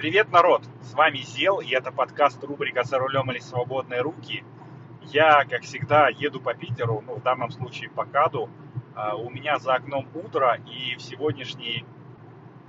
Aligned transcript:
Привет, 0.00 0.32
народ! 0.32 0.62
С 0.80 0.94
вами 0.94 1.18
Зел, 1.18 1.60
и 1.60 1.68
это 1.74 1.92
подкаст 1.92 2.42
рубрика 2.42 2.84
«За 2.84 2.98
рулем 2.98 3.30
или 3.30 3.38
свободные 3.38 4.00
руки». 4.00 4.42
Я, 5.02 5.44
как 5.44 5.60
всегда, 5.60 6.08
еду 6.08 6.40
по 6.40 6.54
Питеру, 6.54 7.04
ну, 7.06 7.16
в 7.16 7.22
данном 7.22 7.50
случае 7.50 7.90
по 7.90 8.06
КАДу. 8.06 8.48
А, 8.94 9.14
у 9.14 9.28
меня 9.28 9.58
за 9.58 9.74
окном 9.74 10.08
утро, 10.14 10.58
и 10.66 10.96
в 10.96 11.02
сегодняшний, 11.02 11.84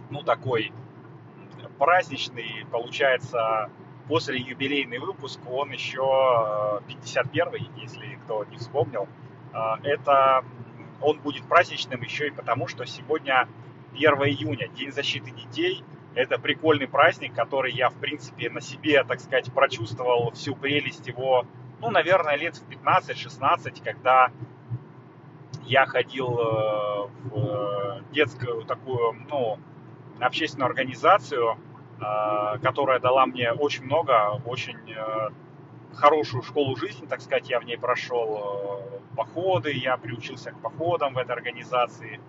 ну, 0.10 0.24
такой 0.24 0.74
праздничный, 1.80 2.66
получается, 2.70 3.70
после 4.10 4.38
юбилейный 4.38 4.98
выпуск, 4.98 5.40
он 5.50 5.72
еще 5.72 6.02
51-й, 6.86 7.62
э, 7.62 7.82
если 7.82 8.20
кто 8.26 8.44
не 8.44 8.58
вспомнил. 8.58 9.08
А, 9.54 9.80
это 9.84 10.44
он 11.00 11.22
будет 11.22 11.46
праздничным 11.46 12.02
еще 12.02 12.28
и 12.28 12.32
потому, 12.32 12.68
что 12.68 12.86
сегодня 12.86 13.48
1 13.94 14.04
июня, 14.16 14.68
День 14.68 14.92
защиты 14.92 15.32
детей– 15.32 15.86
это 16.16 16.38
прикольный 16.38 16.88
праздник, 16.88 17.34
который 17.34 17.72
я, 17.72 17.90
в 17.90 17.96
принципе, 17.96 18.50
на 18.50 18.62
себе, 18.62 19.04
так 19.04 19.20
сказать, 19.20 19.52
прочувствовал 19.54 20.32
всю 20.32 20.56
прелесть 20.56 21.08
его, 21.08 21.46
ну, 21.80 21.90
наверное, 21.90 22.36
лет 22.36 22.56
в 22.58 22.70
15-16, 22.70 23.82
когда 23.84 24.30
я 25.64 25.86
ходил 25.86 26.38
э, 26.38 27.08
в 27.24 28.04
детскую 28.12 28.64
такую, 28.66 29.14
ну, 29.30 29.58
общественную 30.20 30.68
организацию, 30.68 31.58
э, 32.00 32.60
которая 32.60 33.00
дала 33.00 33.26
мне 33.26 33.52
очень 33.54 33.86
много, 33.86 34.42
очень 34.46 34.78
э, 34.92 35.30
хорошую 35.94 36.44
школу 36.44 36.76
жизни, 36.76 37.06
так 37.06 37.22
сказать, 37.22 37.50
я 37.50 37.60
в 37.60 37.64
ней 37.64 37.78
прошел 37.78 38.82
походы, 39.16 39.72
я 39.72 39.98
приучился 39.98 40.52
к 40.52 40.60
походам 40.62 41.14
в 41.14 41.18
этой 41.18 41.32
организации, 41.32 42.22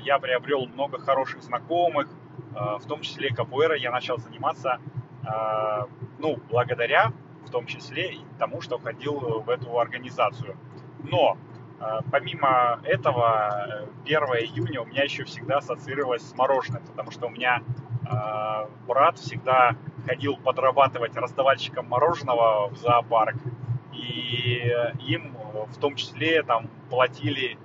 я 0.00 0.18
приобрел 0.18 0.66
много 0.66 0.98
хороших 0.98 1.42
знакомых, 1.42 2.08
Э, 2.08 2.29
в 2.52 2.86
том 2.86 3.00
числе 3.02 3.32
капуэра 3.32 3.76
я 3.76 3.90
начал 3.90 4.18
заниматься, 4.18 4.80
э, 5.22 5.86
ну, 6.18 6.38
благодаря 6.48 7.12
в 7.44 7.50
том 7.50 7.66
числе 7.66 8.16
тому, 8.38 8.60
что 8.60 8.78
ходил 8.78 9.42
в 9.44 9.48
эту 9.48 9.78
организацию. 9.78 10.56
Но 11.02 11.38
э, 11.80 12.00
помимо 12.10 12.80
этого, 12.84 13.88
1 14.04 14.18
июня 14.18 14.82
у 14.82 14.86
меня 14.86 15.04
еще 15.04 15.24
всегда 15.24 15.58
ассоциировалось 15.58 16.22
с 16.22 16.34
мороженым, 16.36 16.82
потому 16.84 17.10
что 17.10 17.26
у 17.26 17.30
меня 17.30 17.62
брат 18.88 19.18
всегда 19.18 19.76
ходил 20.04 20.36
подрабатывать 20.36 21.16
раздавальщиком 21.16 21.86
мороженого 21.86 22.68
в 22.68 22.76
зоопарк, 22.76 23.36
и 23.92 24.68
им 25.06 25.36
в 25.68 25.78
том 25.78 25.94
числе 25.94 26.42
там 26.42 26.68
платили 26.88 27.56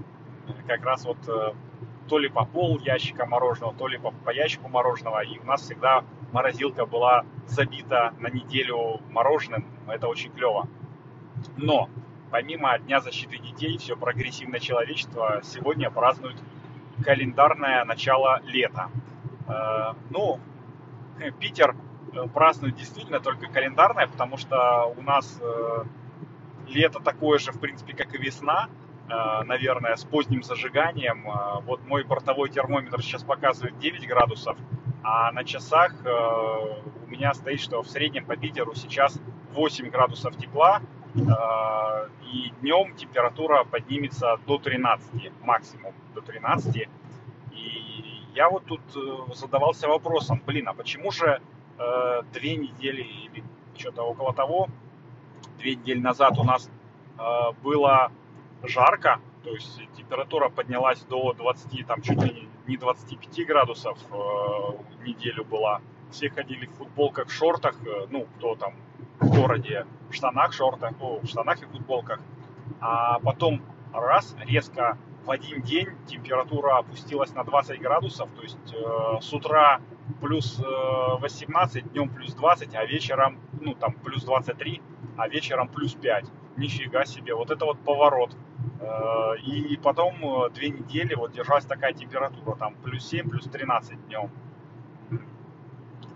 как 0.68 0.86
раз 0.86 1.06
вот 1.06 1.18
то 2.08 2.18
ли 2.18 2.30
по 2.30 2.46
пол 2.46 2.80
ящика 2.80 3.26
мороженого, 3.26 3.74
то 3.74 3.88
ли 3.88 3.98
по, 3.98 4.12
по 4.12 4.30
ящику 4.30 4.70
мороженого. 4.70 5.24
И 5.24 5.40
у 5.40 5.44
нас 5.44 5.62
всегда 5.62 6.04
морозилка 6.32 6.86
была 6.86 7.26
забита 7.48 8.14
на 8.20 8.28
неделю 8.28 9.02
мороженым. 9.10 9.66
Это 9.88 10.08
очень 10.08 10.32
клево. 10.32 10.68
Но 11.58 11.90
помимо 12.32 12.78
Дня 12.80 13.00
защиты 13.00 13.38
детей, 13.38 13.78
все 13.78 13.96
прогрессивное 13.96 14.60
человечество 14.60 15.42
сегодня 15.44 15.90
празднует 15.90 16.36
календарное 17.04 17.84
начало 17.86 18.42
лета. 18.44 18.90
Э, 19.48 19.94
ну, 20.10 20.40
Питер 21.40 21.76
э, 22.14 22.28
празднует 22.28 22.76
действительно 22.76 23.20
только 23.20 23.48
календарное, 23.48 24.08
потому 24.08 24.38
что 24.38 24.94
у 24.98 25.02
нас 25.02 25.40
э, 25.42 25.84
лето 26.68 27.00
такое 27.00 27.40
же, 27.40 27.52
в 27.52 27.60
принципе, 27.60 27.94
как 27.94 28.14
и 28.14 28.18
весна. 28.18 28.70
Э, 29.08 29.44
наверное, 29.44 29.96
с 29.96 30.04
поздним 30.04 30.42
зажиганием. 30.42 31.30
Э, 31.30 31.62
вот 31.62 31.86
мой 31.86 32.04
бортовой 32.04 32.50
термометр 32.50 33.02
сейчас 33.04 33.24
показывает 33.24 33.78
9 33.78 34.08
градусов, 34.08 34.58
а 35.04 35.32
на 35.32 35.44
часах 35.44 35.94
э, 36.04 36.10
у 36.10 37.08
меня 37.08 37.34
стоит, 37.36 37.60
что 37.60 37.84
в 37.84 37.88
среднем 37.88 38.26
по 38.26 38.36
Питеру 38.36 38.74
сейчас 38.74 39.20
8 39.54 39.90
градусов 39.90 40.36
тепла, 40.38 40.82
и 41.14 42.52
днем 42.60 42.94
температура 42.96 43.64
поднимется 43.64 44.38
до 44.46 44.58
13, 44.58 45.32
максимум 45.44 45.94
до 46.14 46.20
13. 46.20 46.90
И 47.54 48.24
я 48.34 48.50
вот 48.50 48.66
тут 48.66 48.82
задавался 49.34 49.88
вопросом, 49.88 50.42
блин, 50.46 50.68
а 50.68 50.74
почему 50.74 51.12
же 51.12 51.40
две 52.34 52.58
недели 52.58 53.02
или 53.02 53.46
что-то 53.78 54.02
около 54.02 54.34
того, 54.34 54.68
две 55.58 55.76
недели 55.76 56.00
назад 56.00 56.38
у 56.38 56.44
нас 56.44 56.70
было 57.64 58.12
жарко, 58.68 59.20
то 59.44 59.52
есть 59.52 59.80
температура 59.96 60.50
поднялась 60.50 61.02
до 61.04 61.34
20, 61.34 61.86
там 61.88 62.02
чуть 62.02 62.22
ли 62.24 62.50
не 62.68 62.78
25 62.78 63.48
градусов 63.48 64.00
э, 64.12 65.06
неделю 65.06 65.46
была. 65.46 65.82
Все 66.12 66.30
ходили 66.30 66.66
в 66.66 66.74
футболках, 66.74 67.30
шортах, 67.30 67.76
э, 67.86 68.08
ну, 68.10 68.28
кто 68.38 68.56
там 68.56 68.74
в 69.20 69.30
городе, 69.30 69.86
в 70.10 70.14
штанах, 70.14 70.54
шортах, 70.54 70.94
ну, 71.00 71.20
в 71.20 71.28
штанах 71.28 71.62
и 71.62 71.66
футболках. 71.66 72.20
А 72.80 73.20
потом 73.20 73.62
раз, 73.94 74.36
резко 74.46 74.98
в 75.26 75.32
один 75.32 75.62
день 75.62 75.90
температура 76.08 76.78
опустилась 76.78 77.34
на 77.34 77.44
20 77.44 77.80
градусов, 77.80 78.30
то 78.36 78.44
есть 78.44 78.74
э, 78.74 79.22
с 79.22 79.34
утра 79.34 79.82
плюс 80.22 80.60
э, 80.60 81.18
18, 81.20 81.92
днем 81.92 82.10
плюс 82.10 82.34
20, 82.34 82.76
а 82.76 82.86
вечером, 82.86 83.40
ну, 83.60 83.74
там, 83.74 83.94
плюс 83.94 84.24
23, 84.24 84.82
а 85.18 85.28
вечером 85.28 85.68
плюс 85.68 85.94
5. 85.94 86.26
Нифига 86.58 87.06
себе, 87.06 87.34
вот 87.34 87.52
это 87.52 87.66
вот 87.66 87.80
поворот. 87.80 88.36
Э, 88.80 89.38
и 89.38 89.78
потом 89.78 90.16
э, 90.24 90.50
две 90.50 90.70
недели 90.70 91.16
вот 91.16 91.32
держалась 91.32 91.66
такая 91.66 91.94
температура, 91.94 92.56
там 92.56 92.76
плюс 92.76 93.06
7, 93.08 93.30
плюс 93.30 93.46
13 93.46 94.08
днем. 94.08 94.32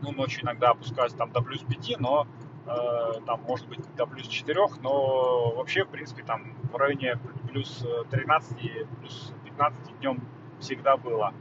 Ну, 0.02 0.12
ночью 0.12 0.44
иногда 0.44 0.72
опускаюсь 0.72 1.14
там 1.14 1.32
до 1.32 1.42
плюс 1.42 1.62
5, 1.62 2.00
но 2.00 2.28
э, 2.66 3.22
там 3.26 3.42
может 3.44 3.68
быть 3.68 3.80
до 3.96 4.06
плюс 4.06 4.28
4, 4.28 4.60
но 4.82 5.54
вообще, 5.56 5.86
в 5.86 5.90
принципе, 5.90 6.24
там 6.24 6.56
в 6.72 6.76
районе 6.76 7.18
плюс 7.50 7.86
13, 8.12 8.88
плюс 9.00 9.34
15 9.46 10.00
днем 10.00 10.22
всегда 10.60 10.98
было. 10.98 11.34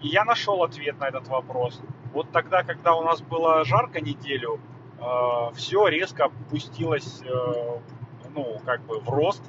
И 0.00 0.08
я 0.08 0.24
нашел 0.24 0.62
ответ 0.62 0.98
на 1.00 1.08
этот 1.08 1.28
вопрос. 1.28 1.82
Вот 2.12 2.30
тогда, 2.30 2.62
когда 2.62 2.94
у 2.94 3.02
нас 3.02 3.20
было 3.20 3.64
жарко 3.64 4.00
неделю, 4.00 4.60
все 5.54 5.88
резко 5.88 6.26
опустилось, 6.26 7.22
ну, 8.34 8.58
как 8.64 8.82
бы 8.86 9.00
в 9.00 9.08
рост, 9.10 9.42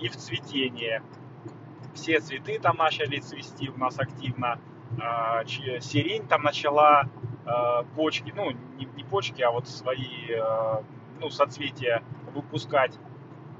и 0.00 0.08
в 0.08 0.16
цветение. 0.16 1.02
Все 1.94 2.20
цветы 2.20 2.58
там 2.58 2.76
начали 2.76 3.18
цвести 3.18 3.68
у 3.68 3.78
нас 3.78 3.98
активно. 3.98 4.60
Э, 5.00 5.44
сирень 5.46 6.26
там 6.26 6.42
начала 6.42 7.08
э, 7.44 7.84
почки, 7.94 8.32
ну, 8.36 8.50
не, 8.50 8.84
не 8.84 9.04
почки, 9.04 9.42
а 9.42 9.50
вот 9.50 9.68
свои, 9.68 10.28
ну, 11.20 11.30
соцветия 11.30 12.02
выпускать. 12.34 12.98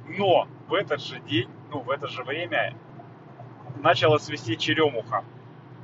Но 0.06 0.47
в 0.69 0.75
этот 0.75 1.00
же 1.00 1.21
день, 1.21 1.49
ну, 1.71 1.81
в 1.81 1.91
это 1.91 2.06
же 2.06 2.22
время 2.22 2.77
начала 3.77 4.19
цвести 4.19 4.56
черемуха. 4.56 5.25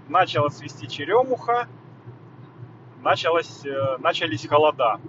Начала 0.08 0.48
цвести 0.50 0.88
черемуха, 0.88 1.68
началось, 3.02 3.62
начались 3.98 4.46
холода. 4.46 5.00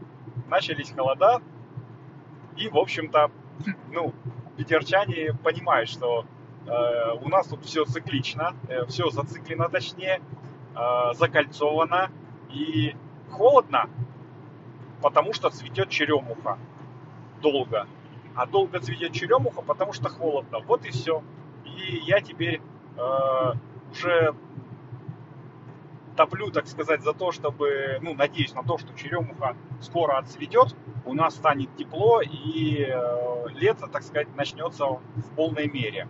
Начались 0.48 0.92
холода, 0.92 1.42
и, 2.58 2.70
в 2.70 2.78
общем-то, 2.78 3.32
ну, 3.92 4.14
питерчане 4.56 5.34
понимают, 5.44 5.90
что 5.90 6.26
э, 6.66 7.12
у 7.22 7.30
нас 7.30 7.48
тут 7.48 7.66
все 7.66 7.86
циклично, 7.86 8.56
э, 8.68 8.86
все 8.86 9.10
зациклено 9.10 9.70
точнее, 9.70 10.22
э, 10.76 11.14
закольцовано 11.14 12.12
и 12.50 12.96
холодно, 13.32 13.90
потому 15.02 15.34
что 15.34 15.50
цветет 15.50 15.90
черемуха 15.90 16.58
долго. 17.42 17.88
А 18.36 18.48
долго 18.48 18.80
цветет 18.80 19.14
черемуха, 19.14 19.62
потому 19.62 19.94
что 19.94 20.10
холодно. 20.10 20.60
Вот 20.66 20.86
и 20.86 20.90
все. 20.90 21.24
И 21.66 21.98
я 22.06 22.22
теперь 22.22 22.62
э, 22.98 23.54
уже 23.92 24.34
топлю, 26.16 26.52
так 26.52 26.68
сказать, 26.68 27.02
за 27.02 27.14
то, 27.14 27.32
чтобы, 27.32 28.00
ну, 28.02 28.14
надеюсь 28.14 28.54
на 28.54 28.64
то, 28.64 28.78
что 28.78 28.94
черемуха 28.94 29.56
скоро 29.82 30.18
отцветет, 30.18 30.76
у 31.06 31.14
нас 31.14 31.36
станет 31.36 31.76
тепло 31.76 32.22
и 32.22 32.86
э, 32.88 33.46
лето, 33.50 33.88
так 33.88 34.04
сказать, 34.04 34.34
начнется 34.36 34.86
в 34.86 35.36
полной 35.36 35.68
мере. 35.68 36.08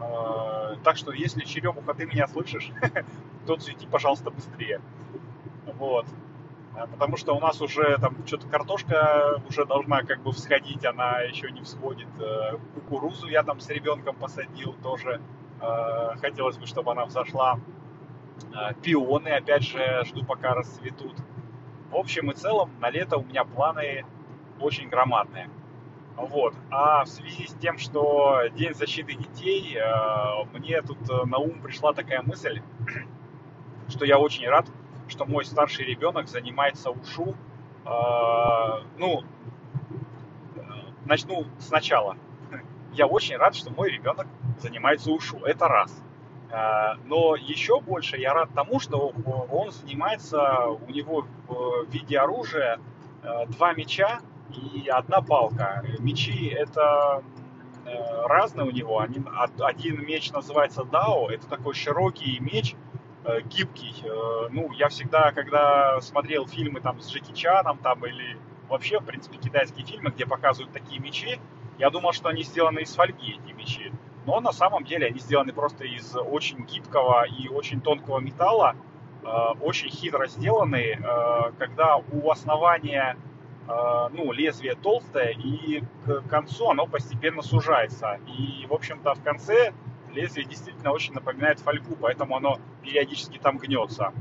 Э, 0.00 0.76
так 0.82 0.96
что, 0.96 1.12
если 1.12 1.44
черемуха 1.44 1.94
ты 1.94 2.06
меня 2.06 2.26
слышишь, 2.26 2.70
то 3.46 3.56
цвети, 3.56 3.86
пожалуйста, 3.86 4.30
быстрее. 4.30 4.80
Вот. 5.78 6.06
Э, 6.76 6.86
потому 6.86 7.16
что 7.16 7.34
у 7.34 7.40
нас 7.40 7.60
уже 7.60 7.96
там 7.98 8.26
что-то 8.26 8.48
картошка 8.48 9.42
уже 9.48 9.64
должна 9.64 10.02
как 10.02 10.22
бы 10.22 10.32
всходить, 10.32 10.84
она 10.84 11.20
еще 11.20 11.50
не 11.50 11.62
всходит. 11.62 12.08
Э, 12.18 12.58
кукурузу 12.74 13.28
я 13.28 13.42
там 13.42 13.60
с 13.60 13.68
ребенком 13.70 14.16
посадил 14.16 14.74
тоже. 14.82 15.20
Э, 15.60 16.16
хотелось 16.20 16.58
бы, 16.58 16.66
чтобы 16.66 16.92
она 16.92 17.06
взошла. 17.06 17.58
Э, 18.54 18.74
пионы, 18.82 19.28
опять 19.28 19.64
же, 19.64 20.02
жду 20.04 20.24
пока 20.24 20.54
расцветут. 20.54 21.16
В 21.90 21.96
общем 21.96 22.30
и 22.30 22.34
целом, 22.34 22.70
на 22.80 22.90
лето 22.90 23.18
у 23.18 23.24
меня 23.24 23.44
планы 23.44 24.04
очень 24.60 24.88
громадные. 24.88 25.50
Вот. 26.16 26.54
А 26.70 27.04
в 27.04 27.08
связи 27.08 27.46
с 27.46 27.54
тем, 27.54 27.78
что 27.78 28.42
День 28.54 28.74
защиты 28.74 29.14
детей, 29.14 29.76
э, 29.76 30.44
мне 30.52 30.82
тут 30.82 30.98
на 31.26 31.38
ум 31.38 31.60
пришла 31.60 31.92
такая 31.92 32.22
мысль, 32.22 32.62
что 33.88 34.04
я 34.04 34.18
очень 34.18 34.48
рад, 34.48 34.66
что 35.08 35.24
мой 35.24 35.44
старший 35.44 35.84
ребенок 35.84 36.28
занимается 36.28 36.90
ушу. 36.90 37.34
Э, 37.84 38.84
ну, 38.96 39.22
начну 41.04 41.46
сначала. 41.58 42.16
Я 42.92 43.06
очень 43.06 43.36
рад, 43.36 43.54
что 43.54 43.70
мой 43.70 43.90
ребенок 43.90 44.26
занимается 44.58 45.10
ушу. 45.10 45.38
Это 45.38 45.66
раз. 45.68 46.03
Но 47.04 47.34
еще 47.36 47.80
больше 47.80 48.16
я 48.16 48.32
рад 48.32 48.50
тому, 48.54 48.78
что 48.78 49.12
он 49.50 49.70
занимается, 49.72 50.66
у 50.66 50.90
него 50.90 51.26
в 51.48 51.86
виде 51.90 52.18
оружия 52.18 52.78
два 53.48 53.72
меча 53.72 54.20
и 54.50 54.88
одна 54.88 55.20
палка. 55.20 55.84
Мечи 55.98 56.48
это 56.48 57.24
Э, 57.84 58.26
разные 58.26 58.66
у 58.66 58.70
него. 58.70 59.04
Один 59.60 60.04
меч 60.04 60.32
называется 60.32 60.84
Дао, 60.84 61.28
это 61.28 61.46
такой 61.46 61.74
широкий 61.74 62.38
меч, 62.40 62.74
э, 63.24 63.42
гибкий. 63.42 63.94
Э, 64.02 64.48
ну, 64.50 64.72
я 64.72 64.88
всегда, 64.88 65.32
когда 65.32 66.00
смотрел 66.00 66.46
фильмы 66.46 66.80
там 66.80 67.00
с 67.00 67.10
Джеки 67.10 67.32
Чаном 67.32 67.78
там 67.78 68.04
или 68.06 68.38
вообще, 68.68 69.00
в 69.00 69.04
принципе, 69.04 69.36
китайские 69.36 69.84
фильмы, 69.84 70.10
где 70.10 70.24
показывают 70.24 70.72
такие 70.72 71.00
мечи, 71.00 71.38
я 71.78 71.90
думал, 71.90 72.12
что 72.12 72.28
они 72.28 72.42
сделаны 72.42 72.80
из 72.80 72.94
фольги, 72.94 73.38
эти 73.42 73.52
мечи. 73.52 73.92
Но 74.26 74.40
на 74.40 74.52
самом 74.52 74.84
деле 74.84 75.08
они 75.08 75.18
сделаны 75.18 75.52
просто 75.52 75.84
из 75.84 76.16
очень 76.16 76.64
гибкого 76.64 77.26
и 77.26 77.48
очень 77.48 77.80
тонкого 77.80 78.20
металла, 78.20 78.74
очень 79.60 79.88
хитро 79.88 80.26
сделаны, 80.26 80.98
когда 81.58 81.96
у 81.96 82.30
основания 82.30 83.16
Э, 83.66 84.08
ну, 84.12 84.30
лезвие 84.32 84.74
толстое, 84.74 85.30
и 85.30 85.82
к 86.04 86.28
концу 86.28 86.70
оно 86.70 86.86
постепенно 86.86 87.42
сужается. 87.42 88.20
И, 88.26 88.66
в 88.66 88.74
общем-то, 88.74 89.14
в 89.14 89.22
конце 89.22 89.72
лезвие 90.12 90.46
действительно 90.46 90.92
очень 90.92 91.14
напоминает 91.14 91.60
фольгу, 91.60 91.96
поэтому 91.96 92.36
оно 92.36 92.58
периодически 92.82 93.38
там 93.38 93.58
гнется, 93.58 94.12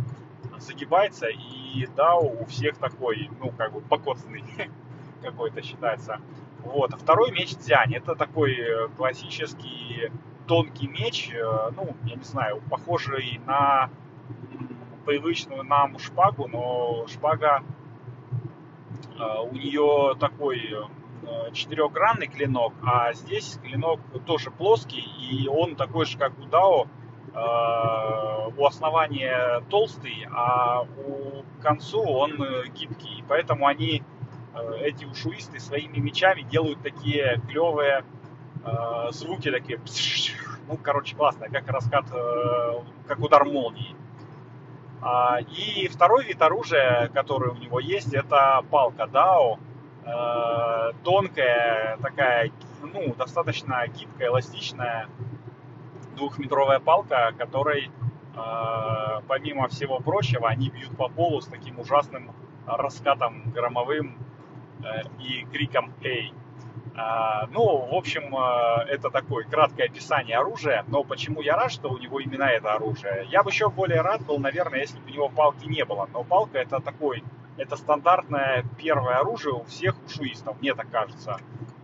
загибается, 0.58 1.28
и 1.28 1.88
да, 1.96 2.16
у 2.16 2.46
всех 2.46 2.78
такой, 2.78 3.30
ну, 3.40 3.52
как 3.52 3.74
бы 3.74 3.82
покоцанный 3.82 4.44
какой-то 5.22 5.62
считается. 5.62 6.20
Вот. 6.63 6.94
А 6.94 6.98
второй 6.98 7.31
меч 7.31 7.56
Дзянь, 7.56 7.94
это 7.95 8.15
такой 8.15 8.54
э, 8.54 8.88
классический 8.95 10.12
тонкий 10.48 10.88
меч, 10.88 11.30
э, 11.33 11.71
ну, 11.75 11.95
я 12.06 12.15
не 12.15 12.24
знаю, 12.24 12.62
похожий 12.69 13.39
на 13.45 13.89
привычную 15.06 15.63
нам 15.63 16.00
шпагу, 16.00 16.48
но 16.48 17.06
шпага 17.07 17.63
а, 19.19 19.42
у 19.42 19.51
нее 19.51 20.15
такой 20.18 20.62
э, 20.62 21.51
четырехгранный 21.51 22.27
клинок, 22.27 22.74
а 22.81 23.12
здесь 23.13 23.60
клинок 23.62 24.00
тоже 24.25 24.50
плоский, 24.50 25.01
и 25.01 25.50
он 25.50 25.75
такой 25.75 26.06
же, 26.06 26.18
как 26.18 26.39
у 26.39 26.45
Дао, 26.45 26.88
у 28.56 28.65
основания 28.65 29.63
толстый, 29.69 30.27
а 30.31 30.83
у 30.83 31.44
концу 31.63 32.04
он 32.04 32.42
э, 32.44 32.68
гибкий. 32.68 33.24
Поэтому 33.27 33.65
они, 33.65 34.01
э, 34.01 34.23
эти 34.82 35.06
ушуисты, 35.06 35.60
своими 35.60 35.98
мечами 35.98 36.42
делают 36.42 36.82
такие 36.82 37.42
клевые 37.48 38.06
звуки, 39.12 39.52
такие, 39.52 39.80
ну, 40.68 40.78
короче, 40.78 41.16
классно, 41.16 41.50
как 41.50 41.68
раскат, 41.68 42.06
как 43.08 43.20
удар 43.20 43.44
молнии. 43.46 43.96
А, 45.02 45.40
и 45.42 45.90
второй 45.90 46.24
вид 46.24 46.42
оружия, 46.42 47.10
который 47.10 47.52
у 47.52 47.56
него 47.56 47.80
есть, 47.82 48.14
это 48.14 48.64
палка 48.70 49.06
Дао. 49.06 49.60
Э, 50.06 50.92
тонкая, 51.04 51.98
такая, 52.02 52.52
ну, 52.82 53.14
достаточно 53.16 53.88
гибкая, 53.88 54.30
эластичная 54.30 55.08
двухметровая 56.16 56.80
палка, 56.80 57.34
которой, 57.38 57.90
э, 58.36 59.22
помимо 59.28 59.70
всего 59.70 60.00
прочего, 60.00 60.50
они 60.50 60.70
бьют 60.70 60.96
по 60.98 61.08
полу 61.08 61.40
с 61.40 61.48
таким 61.48 61.80
ужасным 61.80 62.32
раскатом 62.66 63.52
громовым 63.52 64.18
э, 64.18 64.33
и 65.20 65.46
криком 65.52 65.94
«Эй!». 66.02 66.34
А, 66.96 67.48
ну, 67.48 67.88
в 67.88 67.96
общем, 67.96 68.36
а, 68.36 68.86
это 68.88 69.10
такое 69.10 69.46
краткое 69.46 69.86
описание 69.86 70.38
оружия, 70.38 70.86
но 70.88 71.04
почему 71.04 71.42
я 71.42 71.56
рад, 71.56 71.72
что 71.72 71.90
у 71.90 71.98
него 71.98 72.20
именно 72.20 72.44
это 72.44 72.74
оружие? 72.74 73.26
Я 73.32 73.42
бы 73.42 73.50
еще 73.50 73.70
более 73.70 74.02
рад 74.02 74.24
был, 74.26 74.38
наверное, 74.38 74.82
если 74.82 75.00
бы 75.00 75.10
у 75.10 75.14
него 75.14 75.30
палки 75.30 75.66
не 75.66 75.84
было, 75.86 76.08
но 76.14 76.24
палка 76.24 76.60
это 76.60 76.80
такой, 76.80 77.24
это 77.58 77.78
стандартное 77.78 78.64
первое 78.78 79.18
оружие 79.18 79.56
у 79.56 79.64
всех 79.64 79.96
ушуистов, 80.06 80.62
мне 80.62 80.76
так 80.76 80.90
кажется. 80.92 81.38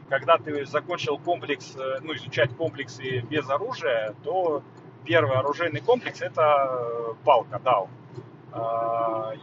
Когда 0.10 0.38
ты 0.38 0.66
закончил 0.66 1.18
комплекс, 1.18 1.76
э, 1.76 2.00
ну, 2.02 2.14
изучать 2.16 2.56
комплексы 2.56 3.22
без 3.22 3.50
оружия, 3.50 4.14
то 4.24 4.62
первый 5.06 5.38
оружейный 5.38 5.82
комплекс 5.82 6.22
это 6.22 6.70
э, 6.70 7.14
палка, 7.24 7.60
да. 7.64 7.86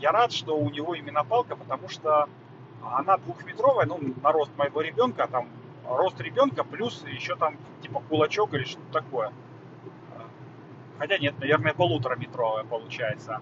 Я 0.01 0.11
рад, 0.11 0.33
что 0.33 0.57
у 0.59 0.69
него 0.69 0.97
именно 0.97 1.23
палка, 1.23 1.55
потому 1.55 1.89
что 1.89 2.29
она 2.95 3.17
двухметровая, 3.19 3.87
ну, 3.87 3.99
на 4.23 4.33
рост 4.33 4.51
моего 4.57 4.81
ребенка, 4.81 5.27
там, 5.27 5.49
рост 5.89 6.21
ребенка 6.21 6.65
плюс 6.65 7.05
еще 7.07 7.37
там, 7.37 7.57
типа, 7.83 8.03
кулачок 8.09 8.55
или 8.55 8.65
что-то 8.65 8.93
такое. 8.93 9.33
Хотя 10.99 11.19
нет, 11.19 11.39
наверное, 11.39 11.75
полутораметровая 11.75 12.65
получается. 12.65 13.41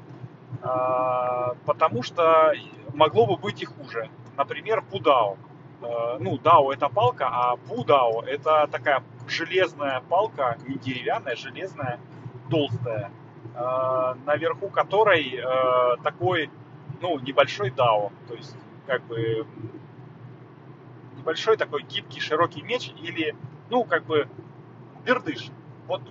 А, 0.62 1.55
потому 1.67 2.02
что 2.02 2.52
могло 2.93 3.26
бы 3.26 3.37
быть 3.37 3.62
и 3.62 3.67
хуже. 3.67 4.11
Например, 4.37 4.82
Пудао. 4.82 5.37
А, 5.82 6.19
ну, 6.19 6.38
Дао 6.38 6.73
это 6.73 6.88
палка, 6.88 7.29
а 7.31 7.56
Пудао 7.56 8.23
это 8.23 8.67
такая 8.70 9.02
железная 9.29 10.00
палка, 10.08 10.58
не 10.67 10.76
деревянная, 10.76 11.37
железная, 11.37 12.00
толстая, 12.50 13.11
а, 13.55 14.17
наверху 14.26 14.69
которой 14.69 15.41
такой, 16.02 16.50
ну, 17.00 17.19
небольшой 17.20 17.70
Дао. 17.70 18.11
То 18.26 18.35
есть 18.35 18.56
как 18.87 19.05
бы 19.07 19.47
небольшой 21.17 21.57
такой 21.57 21.83
гибкий, 21.83 22.21
широкий 22.21 22.63
меч 22.63 22.93
или, 23.01 23.37
ну, 23.71 23.85
как 23.85 24.05
бы 24.05 24.29
бердыш. 25.05 25.51
Вот 25.87 26.03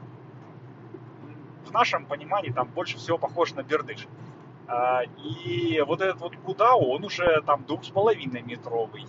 в 1.65 1.71
нашем 1.71 2.05
понимании 2.05 2.51
там 2.51 2.67
больше 2.67 2.97
всего 2.97 3.17
похож 3.17 3.53
на 3.53 3.63
бердыш. 3.63 4.07
А, 4.67 5.03
и 5.03 5.81
вот 5.85 6.01
этот 6.01 6.21
вот 6.21 6.35
Кудао, 6.37 6.79
он 6.79 7.03
уже 7.03 7.41
там 7.45 7.65
двух 7.65 7.83
с 7.83 7.89
половиной 7.89 8.41
метровый. 8.41 9.05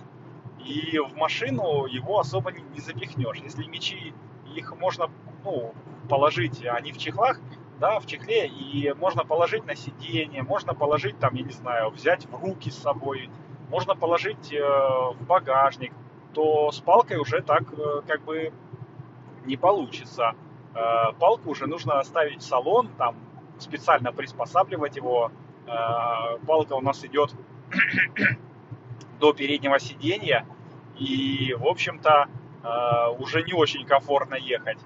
И 0.65 0.99
в 0.99 1.15
машину 1.17 1.87
его 1.87 2.19
особо 2.19 2.53
не, 2.53 2.63
не 2.63 2.81
запихнешь. 2.81 3.39
Если 3.39 3.65
мечи, 3.67 4.15
их 4.55 4.77
можно 4.77 5.11
ну, 5.45 5.75
положить, 6.09 6.65
они 6.65 6.93
в 6.93 6.99
чехлах, 6.99 7.41
да, 7.79 8.01
в 8.01 8.07
чехле, 8.07 8.47
и 8.47 8.93
можно 8.95 9.25
положить 9.25 9.67
на 9.67 9.75
сиденье, 9.75 10.43
можно 10.43 10.75
положить 10.75 11.19
там, 11.19 11.35
я 11.35 11.45
не 11.45 11.53
знаю, 11.53 11.91
взять 11.91 12.27
в 12.27 12.35
руки 12.35 12.71
с 12.71 12.79
собой, 12.79 13.31
можно 13.75 13.97
положить 13.97 14.53
э, 14.53 14.61
в 14.61 15.27
багажник, 15.27 15.93
то 16.33 16.71
с 16.71 16.79
палкой 16.79 17.17
уже 17.17 17.43
так 17.43 17.65
э, 17.73 18.03
как 18.07 18.23
бы 18.23 18.53
не 19.47 19.57
получится. 19.57 20.37
Э, 20.77 21.13
палку 21.19 21.51
уже 21.51 21.67
нужно 21.67 21.99
оставить 21.99 22.41
в 22.41 22.47
салон, 22.47 22.87
там 22.99 23.17
специально 23.59 24.13
приспосабливать 24.13 24.97
его. 24.97 25.31
Палка 26.47 26.75
у 26.75 26.83
нас 26.83 27.05
идет 27.07 27.35
до 29.21 29.33
переднего 29.33 29.79
сиденья, 29.81 30.47
и, 30.99 31.55
в 31.59 31.67
общем-то, 31.67 32.29
уже 33.19 33.43
не 33.43 33.55
очень 33.55 33.87
комфортно 33.87 34.35
ехать. 34.35 34.79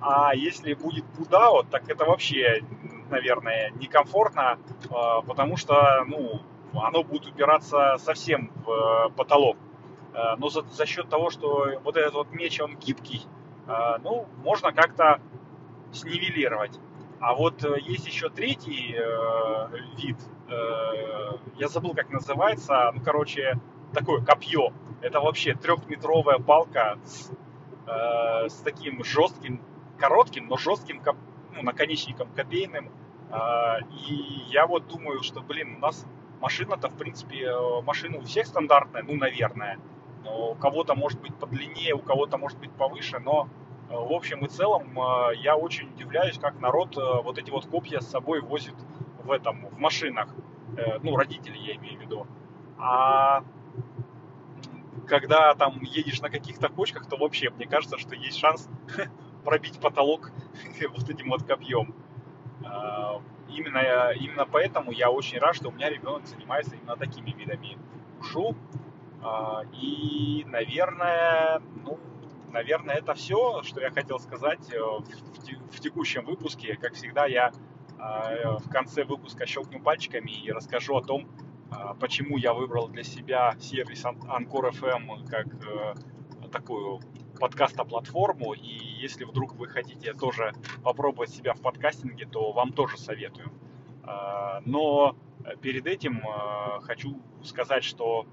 А 0.00 0.34
если 0.34 0.74
будет 0.74 1.06
Будао, 1.16 1.62
так 1.62 1.88
это 1.88 2.04
вообще, 2.04 2.62
наверное, 3.08 3.70
некомфортно, 3.80 4.58
потому 5.26 5.56
что, 5.56 6.04
ну, 6.06 6.42
оно 6.82 7.02
будет 7.02 7.26
упираться 7.26 7.96
совсем 7.98 8.50
в 8.64 8.70
э, 8.70 9.10
потолок. 9.10 9.56
Э, 10.12 10.36
но 10.36 10.48
за, 10.48 10.62
за 10.62 10.86
счет 10.86 11.08
того, 11.08 11.30
что 11.30 11.80
вот 11.82 11.96
этот 11.96 12.14
вот 12.14 12.32
меч, 12.32 12.60
он 12.60 12.76
гибкий, 12.76 13.22
э, 13.66 13.98
ну, 14.02 14.26
можно 14.38 14.72
как-то 14.72 15.20
снивелировать. 15.92 16.78
А 17.20 17.34
вот 17.34 17.64
есть 17.86 18.06
еще 18.06 18.28
третий 18.28 18.94
э, 18.96 19.68
вид, 19.96 20.16
э, 20.48 21.38
я 21.56 21.68
забыл, 21.68 21.94
как 21.94 22.10
называется, 22.10 22.90
ну, 22.94 23.00
короче, 23.02 23.58
такое 23.94 24.22
копье. 24.22 24.72
Это 25.00 25.20
вообще 25.20 25.54
трехметровая 25.54 26.38
палка 26.38 26.98
с, 27.04 27.30
э, 27.86 28.48
с 28.48 28.54
таким 28.56 29.04
жестким, 29.04 29.62
коротким, 29.98 30.48
но 30.48 30.56
жестким 30.56 31.00
коп, 31.00 31.16
ну, 31.52 31.62
наконечником 31.62 32.28
копейным. 32.34 32.90
Э, 33.30 33.80
и 34.08 34.14
я 34.48 34.66
вот 34.66 34.88
думаю, 34.88 35.22
что, 35.22 35.40
блин, 35.40 35.76
у 35.76 35.78
нас 35.78 36.06
машина-то, 36.44 36.88
в 36.88 36.96
принципе, 36.98 37.46
э, 37.46 37.82
машина 37.82 38.18
у 38.18 38.20
всех 38.20 38.46
стандартная, 38.46 39.02
ну, 39.02 39.14
наверное. 39.14 39.78
У 40.26 40.54
кого-то 40.54 40.94
может 40.94 41.20
быть 41.20 41.34
подлиннее, 41.34 41.94
у 41.94 42.00
кого-то 42.00 42.36
может 42.36 42.58
быть 42.58 42.70
повыше, 42.72 43.18
но 43.18 43.48
э, 43.88 43.94
в 43.94 44.12
общем 44.12 44.44
и 44.44 44.48
целом 44.48 44.98
э, 44.98 45.36
я 45.36 45.56
очень 45.56 45.88
удивляюсь, 45.88 46.38
как 46.38 46.60
народ 46.60 46.96
вот 46.96 47.38
эти 47.38 47.50
вот 47.50 47.66
копья 47.66 48.00
с 48.00 48.10
собой 48.10 48.42
возит 48.42 48.74
в 49.24 49.30
этом, 49.30 49.66
в 49.68 49.78
машинах. 49.78 50.28
Ну, 51.02 51.16
родители 51.16 51.56
я 51.56 51.76
имею 51.76 51.98
в 51.98 52.02
виду. 52.02 52.26
А 52.78 53.44
когда 55.06 55.54
там 55.54 55.80
едешь 55.82 56.20
на 56.20 56.30
каких-то 56.30 56.68
кочках, 56.68 57.06
то 57.08 57.16
вообще, 57.16 57.50
мне 57.50 57.66
кажется, 57.66 57.96
что 57.96 58.16
есть 58.16 58.38
шанс 58.38 58.68
пробить 59.44 59.78
потолок 59.80 60.32
вот 60.96 61.08
этим 61.08 61.30
вот 61.30 61.44
копьем. 61.44 61.94
Именно, 63.54 64.12
именно 64.12 64.46
поэтому 64.46 64.92
я 64.92 65.10
очень 65.10 65.38
рад, 65.38 65.56
что 65.56 65.68
у 65.68 65.72
меня 65.72 65.88
ребенок 65.88 66.26
занимается 66.26 66.76
именно 66.76 66.96
такими 66.96 67.30
видами 67.30 67.78
ушу. 68.20 68.56
А, 69.22 69.62
и, 69.72 70.44
наверное, 70.46 71.60
ну, 71.84 71.98
наверное, 72.52 72.96
это 72.96 73.14
все, 73.14 73.62
что 73.62 73.80
я 73.80 73.90
хотел 73.90 74.18
сказать 74.18 74.72
э, 74.72 74.78
в 74.78 75.80
текущем 75.80 76.24
выпуске. 76.24 76.76
Как 76.76 76.94
всегда, 76.94 77.26
я 77.26 77.52
а, 77.98 78.58
в 78.58 78.68
конце 78.70 79.04
выпуска 79.04 79.46
щелкну 79.46 79.80
пальчиками 79.80 80.30
и 80.30 80.52
расскажу 80.52 80.96
о 80.96 81.02
том, 81.02 81.26
а, 81.70 81.94
почему 81.94 82.36
я 82.36 82.52
выбрал 82.52 82.88
для 82.88 83.02
себя 83.02 83.56
сервис 83.58 84.04
Anchor 84.04 84.70
FM 84.72 85.26
как 85.28 85.46
э, 85.46 85.94
такую 86.50 87.00
подкаста-платформу. 87.38 88.54
И 88.54 88.68
если 89.00 89.24
вдруг 89.24 89.54
вы 89.54 89.68
хотите 89.68 90.12
тоже 90.12 90.52
попробовать 90.82 91.30
себя 91.30 91.54
в 91.54 91.60
подкастинге, 91.60 92.26
то 92.26 92.52
вам 92.52 92.72
тоже 92.72 92.98
советую. 92.98 93.50
Но 94.66 95.16
перед 95.62 95.86
этим 95.86 96.22
хочу 96.82 97.20
сказать, 97.42 97.84
что 97.84 98.26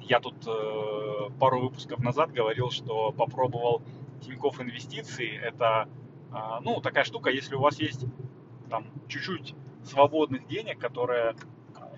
я 0.00 0.20
тут 0.20 0.46
э, 0.46 1.30
пару 1.38 1.60
выпусков 1.60 2.00
назад 2.00 2.32
говорил, 2.32 2.70
что 2.70 3.12
попробовал 3.12 3.82
Тинькофф 4.22 4.60
инвестиции. 4.60 5.38
Это 5.38 5.88
э, 6.32 6.36
ну, 6.62 6.80
такая 6.80 7.04
штука, 7.04 7.30
если 7.30 7.54
у 7.54 7.60
вас 7.60 7.78
есть 7.78 8.04
там 8.68 8.86
чуть-чуть 9.08 9.54
свободных 9.84 10.46
денег, 10.46 10.78
которые 10.78 11.34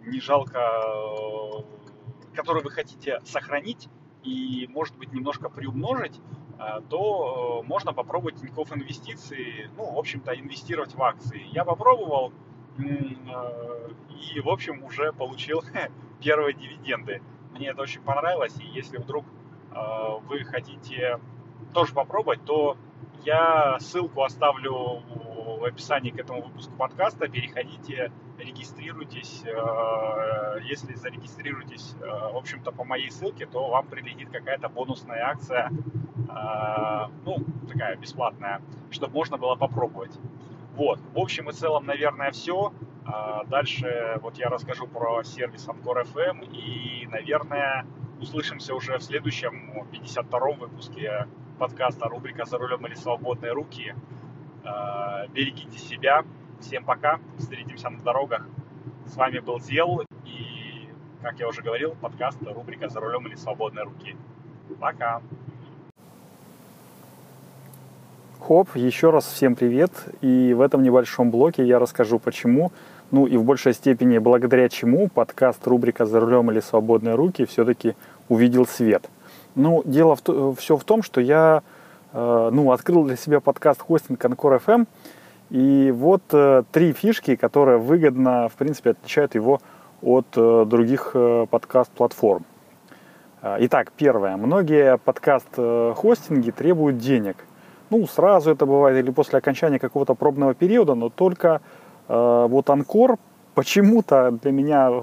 не 0.07 0.21
жалко, 0.21 0.59
э, 0.59 2.35
которые 2.35 2.63
вы 2.63 2.71
хотите 2.71 3.21
сохранить 3.25 3.89
и, 4.23 4.69
может 4.71 4.97
быть, 4.97 5.13
немножко 5.13 5.49
приумножить, 5.49 6.21
э, 6.59 6.81
то 6.89 7.63
можно 7.67 7.93
попробовать 7.93 8.37
Тинькофф 8.41 8.77
инвестиции, 8.77 9.71
ну, 9.77 9.93
в 9.93 9.99
общем-то, 9.99 10.39
инвестировать 10.39 10.95
в 10.95 11.03
акции. 11.03 11.43
Я 11.53 11.65
попробовал 11.65 12.33
и, 12.79 14.41
в 14.41 14.49
общем, 14.49 14.83
уже 14.85 15.13
получил 15.13 15.63
первые 16.23 16.55
дивиденды. 16.55 17.23
Мне 17.53 17.69
это 17.69 17.83
очень 17.83 18.01
понравилось, 18.01 18.55
и 18.61 18.65
если 18.65 18.97
вдруг 18.97 19.27
э, 19.73 19.75
вы 20.27 20.45
хотите 20.45 21.19
тоже 21.75 21.93
попробовать, 21.93 22.45
то 22.45 22.77
я 23.25 23.79
ссылку 23.79 24.23
оставлю 24.23 25.03
в 25.59 25.65
описании 25.65 26.11
к 26.11 26.19
этому 26.19 26.43
выпуску 26.43 26.73
подкаста. 26.77 27.29
Переходите, 27.29 28.11
регистрируйтесь. 28.43 29.43
Э, 29.45 30.59
если 30.63 30.95
зарегистрируетесь, 30.95 31.95
э, 32.01 32.07
в 32.07 32.37
общем-то, 32.37 32.73
по 32.73 32.85
моей 32.85 33.11
ссылке, 33.11 33.47
то 33.47 33.69
вам 33.69 33.87
прилетит 33.87 34.31
какая-то 34.31 34.69
бонусная 34.69 35.25
акция, 35.27 35.71
э, 35.71 37.09
ну, 37.25 37.39
такая 37.69 37.97
бесплатная, 37.97 38.61
чтобы 38.91 39.15
можно 39.15 39.39
было 39.39 39.55
попробовать. 39.57 40.19
Вот, 40.75 41.01
в 41.15 41.19
общем 41.19 41.51
и 41.51 41.53
целом, 41.53 41.87
наверное, 41.87 42.31
все. 42.31 42.73
Дальше 43.47 44.19
вот 44.23 44.39
я 44.39 44.49
расскажу 44.49 44.87
про 44.87 45.25
сервис 45.25 45.69
Анкор 45.69 46.01
FM 46.03 46.49
и, 46.51 47.07
наверное, 47.09 47.85
услышимся 48.21 48.75
уже 48.75 48.97
в 48.97 49.03
следующем 49.03 49.85
52-м 49.91 50.61
выпуске 50.61 51.27
подкаста 51.59 52.09
рубрика 52.09 52.45
«За 52.47 52.59
рулем 52.59 52.87
или 52.87 52.95
свободные 52.95 53.53
руки». 53.53 53.95
Берегите 55.35 55.79
себя. 55.79 56.25
Всем 56.63 56.85
пока. 56.85 57.19
Встретимся 57.39 57.91
на 57.91 58.01
дорогах. 58.01 58.47
С 59.07 59.17
вами 59.17 59.41
был 59.41 59.61
Зел 59.61 60.03
и, 60.25 60.89
как 61.21 61.39
я 61.41 61.49
уже 61.49 61.61
говорил, 61.61 61.97
подкаст 62.01 62.39
рубрика 62.43 62.89
«За 62.89 63.01
рулем 63.01 63.27
или 63.27 63.35
свободные 63.35 63.85
руки». 63.85 64.17
Пока. 64.81 65.21
Хоп, 68.41 68.77
еще 68.77 69.11
раз 69.11 69.27
всем 69.27 69.57
привет. 69.57 69.91
И 70.21 70.55
в 70.55 70.61
этом 70.61 70.85
небольшом 70.85 71.33
блоке 71.33 71.67
я 71.67 71.81
расскажу, 71.81 72.21
почему 72.21 72.71
ну 73.11 73.27
и 73.27 73.37
в 73.37 73.45
большей 73.45 73.75
степени 73.75 74.19
благодаря 74.19 74.69
чему 74.69 75.09
подкаст 75.09 75.67
рубрика 75.67 76.07
«За 76.07 76.21
рулем 76.21 76.51
или 76.53 76.61
свободные 76.61 77.17
руки» 77.17 77.45
все-таки 77.45 77.97
увидел 78.29 78.67
свет. 78.67 79.11
Ну, 79.57 79.83
дело 79.85 80.17
в, 80.17 80.55
все 80.55 80.77
в 80.77 80.85
том, 80.85 81.03
что 81.03 81.21
я 81.21 81.63
э, 82.13 82.51
ну, 82.53 82.71
открыл 82.71 83.05
для 83.05 83.17
себя 83.17 83.41
подкаст 83.41 83.83
хостинг 83.83 84.25
Анкор 84.25 84.55
FM, 84.65 84.87
и 85.53 85.93
вот 85.95 86.23
э, 86.33 86.65
три 86.73 86.93
фишки, 86.93 87.37
которые 87.37 87.79
выгодно, 87.79 88.49
в 88.49 88.55
принципе, 88.55 88.91
отличают 88.91 89.35
его 89.35 89.61
от 90.03 90.27
э, 90.35 90.65
других 90.67 91.13
э, 91.15 91.47
подкаст-платформ. 91.49 92.45
Итак, 93.45 93.91
первое. 93.97 94.37
Многие 94.37 94.99
подкаст-хостинги 94.99 96.53
требуют 96.53 96.99
денег. 96.99 97.37
Ну, 97.91 98.07
сразу 98.07 98.53
это 98.53 98.67
бывает 98.67 99.05
или 99.05 99.11
после 99.11 99.39
окончания 99.39 99.81
какого-то 99.81 100.15
пробного 100.15 100.55
периода, 100.55 100.95
но 100.95 101.09
только 101.09 101.61
Э, 102.09 102.47
вот 102.49 102.69
Анкор 102.71 103.19
почему-то 103.55 104.31
для 104.43 104.53
меня 104.53 105.03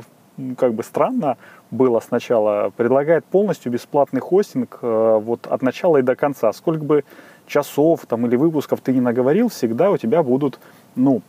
как 0.58 0.74
бы 0.74 0.84
странно 0.84 1.38
было 1.72 2.00
сначала, 2.00 2.72
предлагает 2.75 3.25
полностью 3.25 3.72
бесплатный 3.72 4.22
хостинг 4.22 4.79
э, 4.82 5.20
вот 5.22 5.48
от 5.48 5.62
начала 5.62 5.98
и 5.98 6.01
до 6.01 6.15
конца. 6.15 6.53
Сколько 6.53 6.84
бы 6.84 7.03
часов 7.50 8.06
там 8.06 8.25
или 8.25 8.38
выпусков 8.38 8.79
ты 8.79 8.94
не 8.94 9.01
наговорил, 9.01 9.50
всегда 9.50 9.91
у 9.91 9.98
тебя 9.98 10.24
будут, 10.24 10.60
ну, 10.96 11.22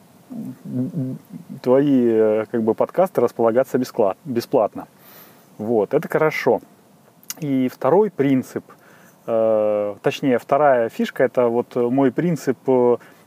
твои 1.62 2.04
э, 2.06 2.44
как 2.50 2.62
бы 2.62 2.74
подкасты 2.74 3.20
располагаться 3.20 3.78
бесплатно. 4.24 4.86
Вот, 5.58 5.92
это 5.92 6.08
хорошо. 6.08 6.60
И 7.40 7.68
второй 7.68 8.10
принцип, 8.10 8.64
э, 9.26 9.96
точнее, 10.02 10.38
вторая 10.38 10.88
фишка, 10.88 11.24
это 11.24 11.48
вот 11.48 11.74
мой 11.74 12.12
принцип 12.12 12.58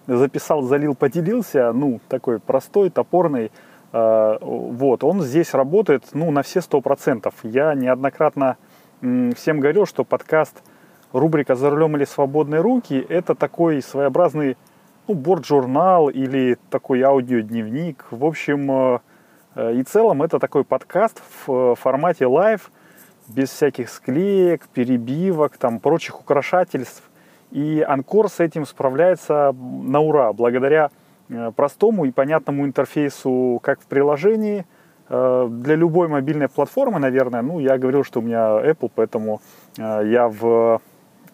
записал, 0.07 0.61
залил, 0.63 0.95
поделился, 0.95 1.71
ну, 1.73 1.99
такой 2.07 2.39
простой, 2.39 2.89
топорный, 2.89 3.51
э, 3.91 4.37
вот, 4.41 5.03
он 5.03 5.21
здесь 5.21 5.53
работает, 5.53 6.05
ну, 6.13 6.31
на 6.31 6.41
все 6.41 6.61
сто 6.61 6.81
процентов. 6.81 7.33
Я 7.43 7.73
неоднократно 7.73 8.57
всем 9.01 9.59
говорил, 9.59 9.85
что 9.85 10.05
подкаст 10.05 10.61
рубрика 11.13 11.55
«За 11.55 11.69
рулем 11.69 11.95
или 11.95 12.05
свободные 12.05 12.61
руки»— 12.61 13.05
это 13.09 13.35
такой 13.35 13.81
своеобразный, 13.81 14.57
ну, 15.07 15.13
борт-журнал 15.13 16.09
или 16.09 16.57
такой 16.69 17.01
аудиодневник. 17.03 18.05
В 18.11 18.25
общем, 18.25 18.71
э, 18.71 18.99
э, 19.55 19.73
и 19.75 19.83
целом 19.83 20.23
это 20.23 20.39
такой 20.39 20.63
подкаст 20.63 21.21
в 21.45 21.75
формате 21.75 22.25
live, 22.25 22.71
без 23.27 23.49
всяких 23.49 23.89
склеек, 23.89 24.67
перебивок, 24.67 25.57
там, 25.57 25.79
прочих 25.79 26.19
украшательств. 26.19 27.03
И 27.51 27.85
Anchor 27.87 28.29
с 28.29 28.39
этим 28.39 28.65
справляется 28.65 29.53
на 29.53 29.99
ура, 29.99 30.33
благодаря 30.33 30.89
э, 31.29 31.51
простому 31.55 32.05
и 32.05 32.11
понятному 32.11 32.65
интерфейсу 32.65 33.59
как 33.61 33.79
в 33.79 33.85
приложении, 33.85 34.65
э, 35.09 35.47
для 35.49 35.75
любой 35.75 36.07
мобильной 36.07 36.47
платформы, 36.47 36.99
наверное, 36.99 37.43
ну, 37.43 37.59
я 37.59 37.77
говорил, 37.77 38.03
что 38.03 38.19
у 38.19 38.23
меня 38.23 38.59
Apple, 38.59 38.91
поэтому 38.95 39.39
э, 39.77 40.01
я 40.05 40.27
в, 40.27 40.81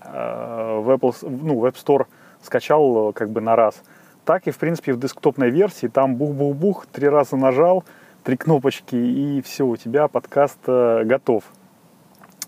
в, 0.03 0.95
Apple, 0.95 1.15
ну, 1.21 1.59
в 1.59 1.65
App 1.65 1.75
Store 1.75 2.05
скачал 2.41 3.13
как 3.13 3.29
бы 3.29 3.41
на 3.41 3.55
раз. 3.55 3.81
Так 4.25 4.47
и, 4.47 4.51
в 4.51 4.57
принципе, 4.57 4.93
в 4.93 4.99
десктопной 4.99 5.49
версии, 5.49 5.87
там 5.87 6.15
бух-бух-бух, 6.15 6.85
три 6.87 7.09
раза 7.09 7.35
нажал, 7.35 7.83
три 8.23 8.37
кнопочки, 8.37 8.95
и 8.95 9.41
все, 9.41 9.65
у 9.65 9.75
тебя 9.75 10.07
подкаст 10.07 10.59
готов. 10.65 11.43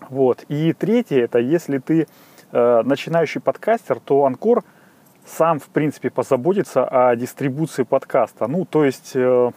Вот. 0.08 0.44
И 0.48 0.72
третье, 0.72 1.24
это 1.24 1.38
если 1.38 1.78
ты 1.78 2.06
Э, 2.52 2.82
начинающий 2.84 3.40
подкастер, 3.40 3.98
то 3.98 4.26
Анкор 4.26 4.62
сам, 5.24 5.58
в 5.58 5.68
принципе, 5.68 6.10
позаботится 6.10 6.84
о 6.84 7.16
дистрибуции 7.16 7.82
подкаста. 7.82 8.46
Ну, 8.46 8.66
то 8.66 8.84
есть 8.84 9.12
э, 9.14 9.50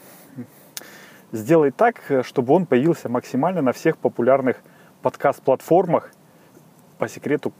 сделать 1.33 1.75
так, 1.75 2.01
чтобы 2.21 2.53
он 2.53 2.65
появился 2.65 3.09
максимально 3.09 3.61
на 3.61 3.73
всех 3.73 3.97
популярных 3.97 4.61
подкаст-платформах. 5.01 6.13
По 6.97 7.09
секрету, 7.09 7.51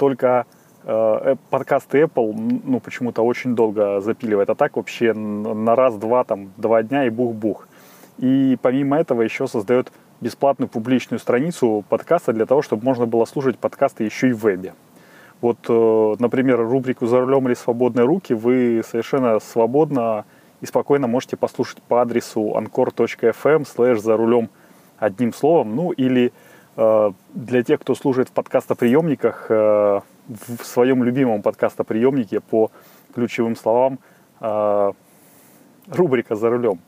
только 0.00 0.46
э, 0.84 1.36
подкасты 1.50 2.00
Apple, 2.02 2.32
ну, 2.64 2.80
почему-то 2.80 3.22
очень 3.22 3.54
долго 3.54 4.00
запиливает. 4.00 4.48
А 4.48 4.54
так 4.54 4.76
вообще 4.76 5.12
на 5.12 5.76
раз-два, 5.76 6.24
там, 6.24 6.52
два 6.56 6.82
дня 6.82 7.04
и 7.04 7.10
бух-бух. 7.10 7.68
И 8.16 8.56
помимо 8.62 8.98
этого 8.98 9.20
еще 9.20 9.46
создает 9.46 9.92
бесплатную 10.22 10.68
публичную 10.68 11.20
страницу 11.20 11.84
подкаста 11.88 12.32
для 12.32 12.46
того, 12.46 12.62
чтобы 12.62 12.82
можно 12.82 13.06
было 13.06 13.26
слушать 13.26 13.58
подкасты 13.58 14.04
еще 14.04 14.30
и 14.30 14.32
в 14.32 14.42
вебе. 14.42 14.72
Вот, 15.42 15.58
э, 15.68 16.16
например, 16.18 16.58
рубрику 16.60 17.06
«За 17.06 17.20
рулем 17.20 17.46
или 17.46 17.54
свободные 17.54 18.06
руки» 18.06 18.32
вы 18.32 18.82
совершенно 18.88 19.38
свободно 19.38 20.24
и 20.62 20.66
спокойно 20.66 21.06
можете 21.06 21.36
послушать 21.36 21.82
по 21.82 22.00
адресу 22.00 22.54
anchor.fm 22.56 23.66
slash 23.66 23.98
«За 23.98 24.16
рулем» 24.16 24.48
одним 24.98 25.34
словом. 25.34 25.76
Ну, 25.76 25.90
или 25.92 26.26
э, 26.26 26.49
для 27.34 27.62
тех, 27.62 27.80
кто 27.80 27.94
слушает 27.94 28.28
в 28.28 28.32
подкастоприемниках, 28.32 29.46
э, 29.50 30.00
в 30.28 30.64
своем 30.64 31.04
любимом 31.04 31.42
подкастоприемнике 31.42 32.40
по 32.40 32.70
ключевым 33.14 33.56
словам 33.56 33.98
рубрика 35.88 36.36
«За 36.36 36.50
рулем». 36.50 36.80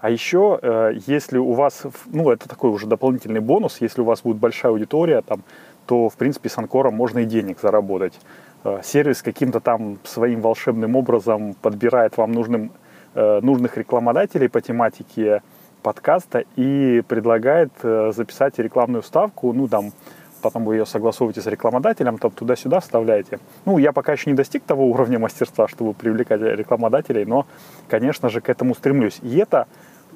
А 0.00 0.08
еще, 0.08 0.58
э, 0.62 0.94
если 1.06 1.36
у 1.36 1.52
вас, 1.52 1.82
ну, 2.06 2.30
это 2.30 2.48
такой 2.48 2.70
уже 2.70 2.86
дополнительный 2.86 3.40
бонус, 3.40 3.80
если 3.80 4.00
у 4.00 4.04
вас 4.04 4.22
будет 4.22 4.38
большая 4.38 4.72
аудитория, 4.72 5.20
там, 5.20 5.42
то, 5.86 6.08
в 6.08 6.16
принципе, 6.16 6.48
с 6.48 6.56
Анкором 6.56 6.94
можно 6.94 7.20
и 7.20 7.26
денег 7.26 7.60
заработать. 7.60 8.18
Э, 8.64 8.80
сервис 8.82 9.20
каким-то 9.20 9.60
там 9.60 9.98
своим 10.04 10.40
волшебным 10.40 10.96
образом 10.96 11.54
подбирает 11.60 12.16
вам 12.16 12.32
нужным, 12.32 12.72
э, 13.14 13.40
нужных 13.42 13.76
рекламодателей 13.76 14.48
по 14.48 14.62
тематике 14.62 15.42
подкаста 15.82 16.44
и 16.56 17.02
предлагает 17.06 17.70
э, 17.82 18.12
записать 18.14 18.58
рекламную 18.58 19.02
ставку, 19.02 19.52
ну, 19.52 19.68
там, 19.68 19.92
потом 20.40 20.64
вы 20.64 20.76
ее 20.76 20.86
согласовываете 20.86 21.40
с 21.40 21.46
рекламодателем, 21.46 22.18
там 22.18 22.30
туда-сюда 22.30 22.80
вставляете. 22.80 23.38
Ну, 23.64 23.78
я 23.78 23.92
пока 23.92 24.12
еще 24.12 24.30
не 24.30 24.36
достиг 24.36 24.62
того 24.64 24.86
уровня 24.86 25.18
мастерства, 25.18 25.68
чтобы 25.68 25.94
привлекать 25.94 26.40
рекламодателей, 26.40 27.24
но, 27.24 27.46
конечно 27.88 28.28
же, 28.28 28.40
к 28.40 28.48
этому 28.48 28.74
стремлюсь. 28.74 29.18
И 29.22 29.36
это 29.36 29.66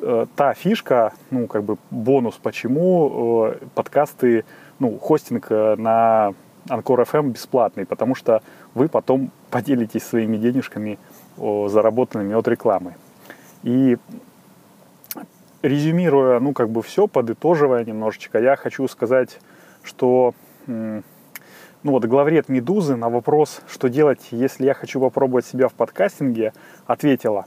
э, 0.01 0.27
та 0.37 0.55
фишка, 0.55 1.13
ну, 1.31 1.47
как 1.47 1.65
бы 1.65 1.77
бонус, 1.91 2.39
почему 2.43 3.47
э, 3.47 3.59
подкасты, 3.75 4.45
ну, 4.79 4.99
хостинг 4.99 5.47
э, 5.51 5.77
на 5.77 6.35
Анкор 6.69 7.03
FM 7.03 7.31
бесплатный, 7.31 7.85
потому 7.85 8.15
что 8.15 8.43
вы 8.75 8.89
потом 8.89 9.31
поделитесь 9.51 10.03
своими 10.03 10.37
денежками, 10.37 10.99
о, 11.39 11.69
заработанными 11.69 12.35
от 12.35 12.49
рекламы. 12.49 12.95
И 13.63 13.99
резюмируя, 15.65 16.41
ну, 16.41 16.53
как 16.53 16.69
бы 16.69 16.83
все, 16.83 17.07
подытоживая 17.07 17.85
немножечко, 17.85 18.39
я 18.39 18.55
хочу 18.57 18.87
сказать, 18.87 19.41
что, 19.83 20.35
ну, 20.67 21.03
вот 21.83 22.05
главред 22.05 22.49
«Медузы» 22.49 22.97
на 22.97 23.09
вопрос, 23.09 23.63
что 23.67 23.89
делать, 23.89 24.29
если 24.31 24.67
я 24.67 24.75
хочу 24.75 25.01
попробовать 25.01 25.47
себя 25.47 25.69
в 25.69 25.73
подкастинге, 25.73 26.53
ответила, 26.87 27.47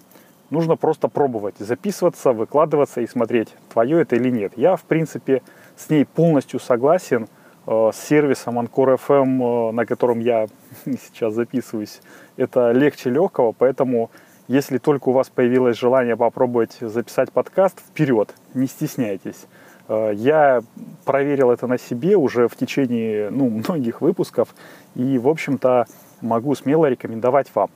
нужно 0.49 0.75
просто 0.75 1.07
пробовать, 1.07 1.55
записываться, 1.59 2.33
выкладываться 2.33 3.01
и 3.01 3.07
смотреть, 3.07 3.53
твое 3.71 4.01
это 4.01 4.15
или 4.15 4.31
нет. 4.31 4.53
Я, 4.55 4.75
в 4.75 4.83
принципе, 4.83 5.43
с 5.75 5.89
ней 5.89 6.05
полностью 6.05 6.59
согласен, 6.59 7.27
э, 7.67 7.91
с 7.93 7.97
сервисом 7.97 8.59
Anchor 8.59 8.97
FM, 8.97 9.69
э, 9.69 9.71
на 9.73 9.85
котором 9.85 10.19
я 10.19 10.47
сейчас 10.85 11.35
записываюсь, 11.35 12.01
это 12.35 12.71
легче 12.71 13.11
легкого, 13.11 13.51
поэтому 13.51 14.09
если 14.47 14.77
только 14.77 15.09
у 15.09 15.11
вас 15.11 15.29
появилось 15.29 15.77
желание 15.77 16.15
попробовать 16.15 16.77
записать 16.79 17.31
подкаст, 17.31 17.79
вперед, 17.79 18.33
не 18.53 18.67
стесняйтесь. 18.67 19.45
Э, 19.87 20.11
я 20.13 20.61
проверил 21.05 21.51
это 21.51 21.67
на 21.67 21.77
себе 21.77 22.15
уже 22.15 22.47
в 22.47 22.55
течение 22.55 23.29
ну, 23.29 23.49
многих 23.67 24.01
выпусков 24.01 24.55
и, 24.95 25.17
в 25.17 25.27
общем-то, 25.27 25.85
могу 26.21 26.55
смело 26.55 26.85
рекомендовать 26.87 27.51
вам. 27.53 27.69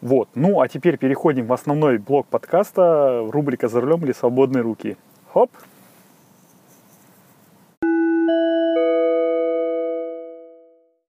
Вот. 0.00 0.28
Ну, 0.34 0.60
а 0.60 0.68
теперь 0.68 0.98
переходим 0.98 1.46
в 1.46 1.52
основной 1.52 1.98
блок 1.98 2.26
подкаста, 2.26 3.26
рубрика 3.30 3.68
«За 3.68 3.80
рулем 3.80 4.04
или 4.04 4.12
свободные 4.12 4.62
руки». 4.62 4.96
Хоп! 5.32 5.50